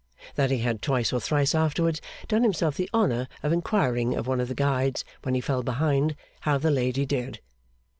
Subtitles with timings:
[0.33, 4.39] That he had, twice or thrice afterwards, done himself the honour of inquiring of one
[4.41, 7.39] of the guides, when he fell behind, how the lady did.